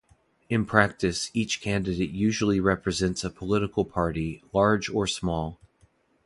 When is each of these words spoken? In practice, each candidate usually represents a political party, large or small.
In 0.49 0.65
practice, 0.65 1.29
each 1.31 1.61
candidate 1.61 2.09
usually 2.09 2.59
represents 2.59 3.23
a 3.23 3.29
political 3.29 3.85
party, 3.85 4.41
large 4.51 4.89
or 4.89 5.05
small. 5.05 5.59